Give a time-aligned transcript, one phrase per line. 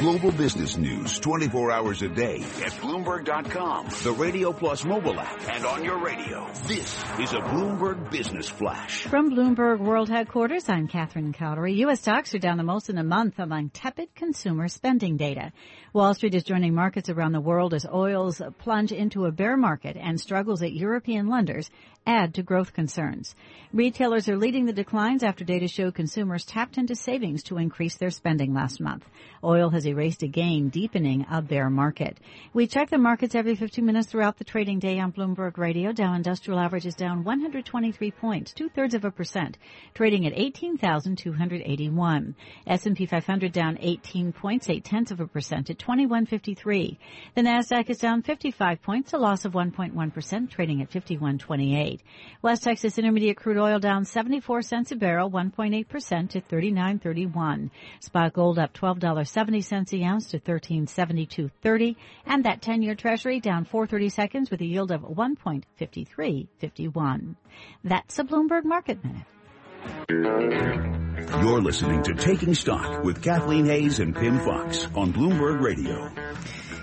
[0.00, 5.66] Global business news 24 hours a day at Bloomberg.com, the Radio Plus mobile app, and
[5.66, 6.50] on your radio.
[6.66, 9.02] This is a Bloomberg Business Flash.
[9.02, 11.76] From Bloomberg World Headquarters, I'm Catherine Cowdery.
[11.80, 12.00] U.S.
[12.00, 15.52] stocks are down the most in a month among tepid consumer spending data.
[15.92, 19.98] Wall Street is joining markets around the world as oils plunge into a bear market
[19.98, 21.68] and struggles at European lenders
[22.06, 23.34] add to growth concerns.
[23.72, 28.10] Retailers are leading the declines after data show consumers tapped into savings to increase their
[28.10, 29.04] spending last month.
[29.44, 32.18] Oil has erased a gain, deepening a bear market.
[32.52, 35.92] We check the markets every 15 minutes throughout the trading day on Bloomberg Radio.
[35.92, 39.56] Dow Industrial Average is down 123 points, two thirds of a percent,
[39.94, 42.34] trading at 18,281.
[42.66, 46.98] S&P 500 down 18 points, eight tenths of a percent at 2153.
[47.34, 51.89] The Nasdaq is down 55 points, a loss of 1.1 percent, trading at 5128.
[52.42, 57.70] West Texas Intermediate crude oil down 74 cents a barrel, 1.8 percent to 39.31.
[58.00, 64.50] Spot gold up $12.70 a ounce to 1372.30, and that 10-year Treasury down 430 seconds
[64.50, 67.36] with a yield of 1.5351.
[67.84, 69.26] That's a Bloomberg Market Minute.
[71.42, 76.10] You're listening to Taking Stock with Kathleen Hays and Pimm Fox on Bloomberg Radio.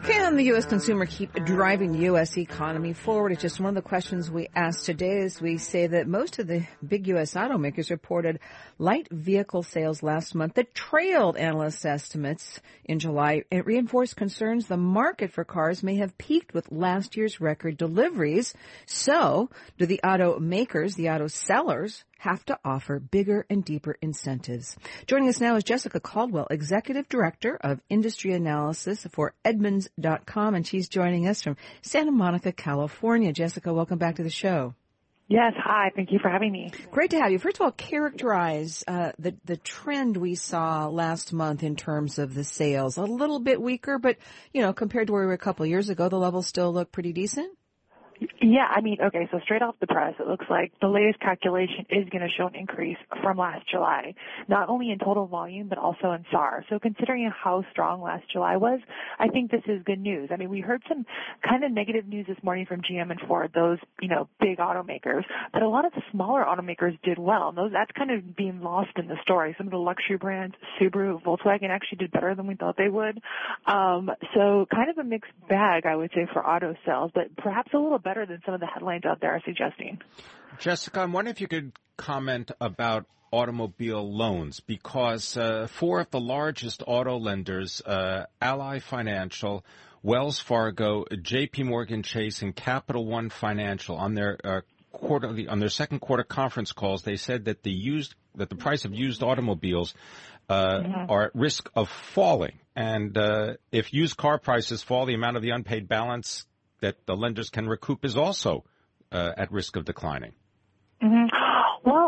[0.08, 0.64] Can the U.S.
[0.64, 2.38] consumer keep driving the U.S.
[2.38, 3.34] economy forward?
[3.34, 6.48] It's just one of the questions we asked today as we say that most of
[6.48, 7.34] the big U.S.
[7.34, 8.40] automakers reported
[8.80, 13.44] light vehicle sales last month that trailed analyst estimates in July.
[13.52, 18.54] It reinforced concerns the market for cars may have peaked with last year's record deliveries.
[18.86, 24.76] So, do the automakers, the auto sellers, have to offer bigger and deeper incentives.
[25.06, 30.90] Joining us now is Jessica Caldwell, Executive Director of Industry Analysis for Edmunds.com, and she's
[30.90, 33.34] joining us from Santa Monica, California.
[33.34, 34.74] Jessica, welcome back to the show.
[35.30, 35.92] Yes, hi.
[35.94, 36.72] Thank you for having me.
[36.90, 37.40] Great to have you.
[37.40, 42.34] First of all, characterize uh, the the trend we saw last month in terms of
[42.34, 42.96] the sales.
[42.96, 44.16] A little bit weaker, but
[44.54, 46.72] you know, compared to where we were a couple of years ago, the levels still
[46.72, 47.58] look pretty decent.
[48.42, 51.86] Yeah, I mean, okay, so straight off the press, it looks like the latest calculation
[51.90, 54.16] is going to show an increase from last July,
[54.48, 56.66] not only in total volume, but also in SAAR.
[56.70, 58.80] So considering how strong last July was,
[59.20, 60.30] I think this is good news.
[60.32, 61.06] I mean, we heard some
[61.48, 65.24] kind of negative news this morning from GM and Ford, those, you know, big automakers,
[65.54, 67.50] but a lot of the smaller automakers did well.
[67.50, 69.54] And those, that's kind of being lost in the story.
[69.58, 73.20] Some of the luxury brands, Subaru, Volkswagen actually did better than we thought they would.
[73.66, 77.72] Um, so kind of a mixed bag, I would say, for auto sales, but perhaps
[77.74, 80.00] a little better than some of the headlines out there are suggesting.
[80.60, 86.20] Jessica, I'm wondering if you could comment about automobile loans because uh, four of the
[86.20, 89.66] largest auto lenders, uh, Ally Financial,
[90.04, 91.64] Wells Fargo, J.P.
[91.64, 94.62] Morgan Chase, and Capital One Financial, on their uh,
[94.94, 98.86] quarterly on their second quarter conference calls, they said that the used that the price
[98.86, 99.94] of used automobiles
[100.48, 101.12] uh, mm-hmm.
[101.12, 102.58] are at risk of falling.
[102.74, 106.46] And uh, if used car prices fall, the amount of the unpaid balance
[106.82, 108.64] that the lenders can recoup is also
[109.12, 110.34] uh, at risk of declining.
[111.02, 111.47] Mm-hmm.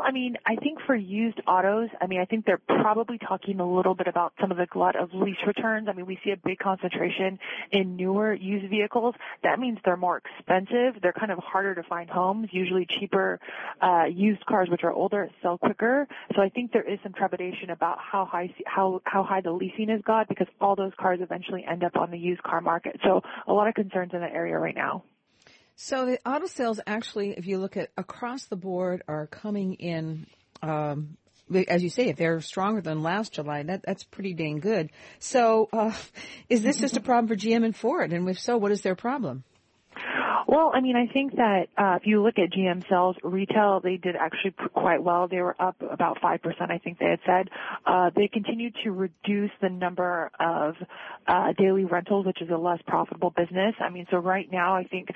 [0.09, 3.75] I mean, I think for used autos, I mean, I think they're probably talking a
[3.75, 5.87] little bit about some of the glut of lease returns.
[5.87, 7.37] I mean, we see a big concentration
[7.71, 9.13] in newer used vehicles.
[9.43, 10.99] That means they're more expensive.
[11.03, 12.49] They're kind of harder to find homes.
[12.51, 13.39] Usually cheaper
[13.83, 16.07] uh, used cars, which are older, sell quicker.
[16.35, 19.91] So I think there is some trepidation about how high how how high the leasing
[19.91, 22.99] is got because all those cars eventually end up on the used car market.
[23.03, 25.03] So a lot of concerns in that area right now.
[25.81, 30.27] So the auto sales actually, if you look at across the board, are coming in.
[30.61, 31.15] Um,
[31.69, 34.89] as you say, if they're stronger than last July, that that's pretty dang good.
[35.19, 35.93] So, uh,
[36.49, 38.11] is this just a problem for GM and Ford?
[38.11, 39.45] And if so, what is their problem?
[40.49, 43.97] Well, I mean, I think that uh, if you look at GM sales retail, they
[43.97, 45.27] did actually quite well.
[45.27, 46.71] They were up about five percent.
[46.71, 47.49] I think they had said
[47.85, 50.73] uh, they continued to reduce the number of
[51.27, 53.75] uh, daily rentals, which is a less profitable business.
[53.79, 55.09] I mean, so right now, I think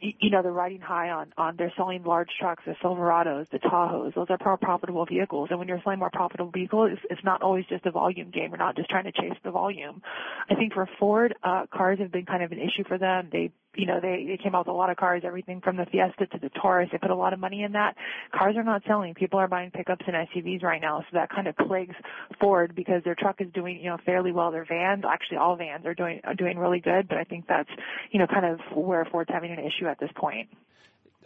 [0.00, 4.14] you know they're riding high on on they're selling large trucks, the Silverados, the Tahoes.
[4.14, 7.42] Those are more profitable vehicles, and when you're selling more profitable vehicles, it's, it's not
[7.42, 8.50] always just a volume game.
[8.50, 10.00] You're not just trying to chase the volume.
[10.48, 13.30] I think for Ford, uh, cars have been kind of an issue for them.
[13.32, 15.86] They you know, they, they came out with a lot of cars, everything from the
[15.86, 16.88] Fiesta to the Taurus.
[16.92, 17.96] They put a lot of money in that.
[18.32, 19.14] Cars are not selling.
[19.14, 21.00] People are buying pickups and SUVs right now.
[21.00, 21.94] So that kind of plagues
[22.40, 24.50] Ford because their truck is doing, you know, fairly well.
[24.50, 27.08] Their vans, actually all vans are doing, are doing really good.
[27.08, 27.70] But I think that's,
[28.10, 30.48] you know, kind of where Ford's having an issue at this point.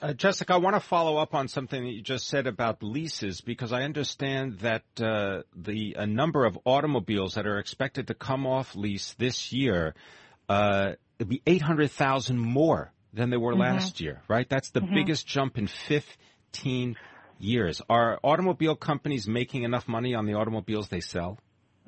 [0.03, 3.43] Uh, Jessica, I want to follow up on something that you just said about leases
[3.43, 8.47] because I understand that uh, the a number of automobiles that are expected to come
[8.47, 9.95] off lease this year
[10.49, 13.61] uh, it'd be 800,000 more than they were mm-hmm.
[13.61, 14.49] last year, right?
[14.49, 14.95] That's the mm-hmm.
[14.95, 16.97] biggest jump in 15
[17.39, 17.83] years.
[17.91, 21.39] Are automobile companies making enough money on the automobiles they sell?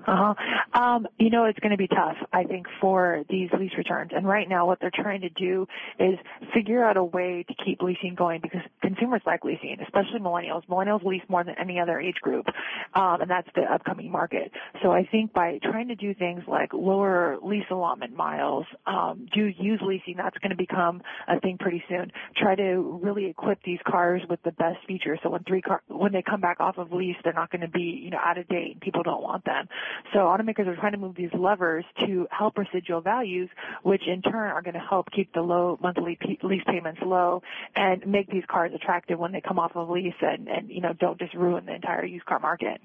[0.07, 0.35] Uh-huh.
[0.81, 4.11] Um, you know, it's going to be tough, I think, for these lease returns.
[4.15, 5.67] And right now, what they're trying to do
[5.99, 6.19] is
[6.53, 10.67] figure out a way to keep leasing going because consumers like leasing, especially millennials.
[10.67, 12.47] Millennials lease more than any other age group,
[12.95, 14.51] um, and that's the upcoming market.
[14.83, 19.53] So I think by trying to do things like lower lease allotment miles, um, do
[19.57, 22.11] used leasing, that's going to become a thing pretty soon.
[22.37, 25.21] Try to really equip these cars with the best features.
[25.23, 27.69] So when three car, when they come back off of lease, they're not going to
[27.69, 29.69] be, you know, out of date and people don't want them.
[30.13, 33.49] So automakers are trying to move these levers to help residual values,
[33.83, 37.43] which in turn are going to help keep the low monthly p- lease payments low
[37.75, 40.93] and make these cars attractive when they come off of lease and, and you know,
[40.93, 42.81] don't just ruin the entire used car market.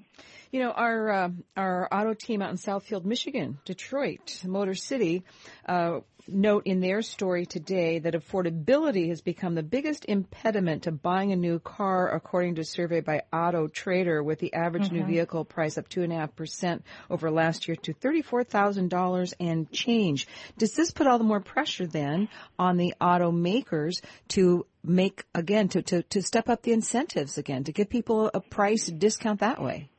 [0.50, 5.24] You know, our uh, our auto team out in Southfield, Michigan, Detroit, Motor City,
[5.66, 11.32] uh, note in their story today that affordability has become the biggest impediment to buying
[11.32, 14.96] a new car, according to a survey by Auto Trader, with the average mm-hmm.
[14.96, 18.88] new vehicle price up two and a half percent over last year to thirty-four thousand
[18.88, 20.26] dollars and change.
[20.56, 22.28] Does this put all the more pressure then
[22.58, 27.72] on the automakers to make again to, to, to step up the incentives again to
[27.72, 29.90] give people a price discount that way?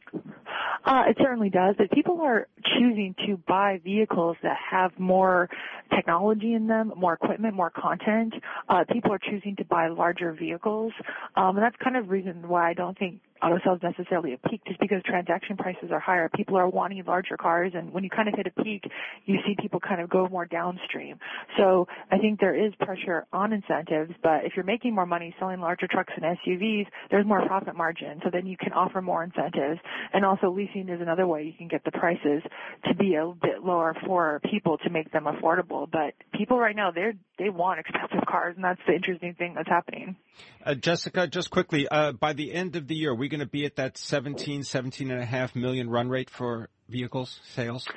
[0.86, 2.48] Uh, it certainly does, but people are
[2.78, 5.50] choosing to buy vehicles that have more
[5.94, 8.34] technology in them, more equipment, more content.
[8.68, 10.94] Uh, people are choosing to buy larger vehicles,
[11.36, 14.50] um, and that's kind of the reason why I don't think auto sales necessarily a
[14.50, 16.30] peak just because transaction prices are higher.
[16.36, 18.84] People are wanting larger cars and when you kind of hit a peak,
[19.26, 21.18] you see people kind of go more downstream.
[21.58, 25.60] So I think there is pressure on incentives, but if you're making more money selling
[25.60, 28.20] larger trucks and SUVs, there's more profit margin.
[28.24, 29.80] So then you can offer more incentives.
[30.14, 32.42] And also leasing is another way you can get the prices
[32.86, 35.90] to be a bit lower for people to make them affordable.
[35.90, 39.70] But people right now, they're, they want expensive cars and that's the interesting thing that's
[39.70, 40.16] happening.
[40.64, 43.48] Uh, Jessica, just quickly, uh, by the end of the year, are we going to
[43.48, 47.88] be at that 17, 17 and a half million run rate for vehicles sales?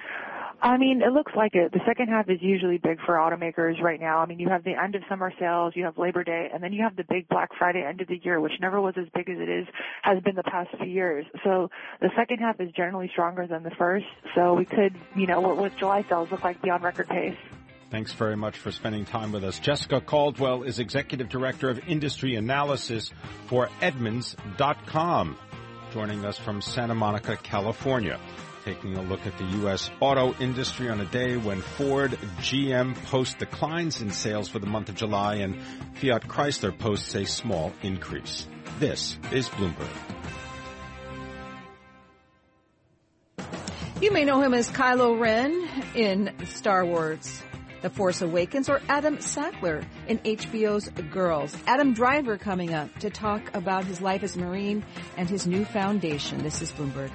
[0.63, 1.73] I mean, it looks like it.
[1.73, 4.19] The second half is usually big for automakers right now.
[4.19, 6.73] I mean, you have the end of summer sales, you have Labor Day, and then
[6.73, 9.29] you have the big Black Friday end of the year, which never was as big
[9.29, 9.67] as it is,
[10.03, 11.27] has been the past few years.
[11.43, 11.69] So
[12.01, 14.07] the second half is generally stronger than the first.
[14.37, 17.37] So we could, you know, what, what July sales look like beyond record pace.
[17.93, 19.59] Thanks very much for spending time with us.
[19.59, 23.13] Jessica Caldwell is Executive Director of Industry Analysis
[23.49, 25.37] for Edmunds.com,
[25.93, 28.19] joining us from Santa Monica, California.
[28.65, 29.91] Taking a look at the U.S.
[30.01, 34.89] auto industry on a day when Ford, GM post declines in sales for the month
[34.89, 35.61] of July and
[35.97, 38.49] Fiat Chrysler posts a small increase.
[38.79, 39.91] This is Bloomberg.
[44.01, 47.43] You may know him as Kylo Ren in Star Wars.
[47.83, 51.57] The Force Awakens, or Adam Sackler in HBO's Girls.
[51.67, 54.85] Adam Driver coming up to talk about his life as Marine
[55.17, 56.43] and his new foundation.
[56.43, 57.11] This is Bloomberg.